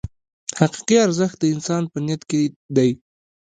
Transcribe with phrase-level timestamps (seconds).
[0.59, 2.41] حقیقي ارزښت د انسان په نیت کې
[2.75, 2.91] دی.